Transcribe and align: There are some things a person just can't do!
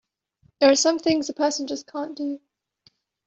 There 0.59 0.71
are 0.71 0.75
some 0.75 0.97
things 0.97 1.29
a 1.29 1.33
person 1.33 1.67
just 1.67 1.85
can't 1.85 2.17
do! 2.17 2.39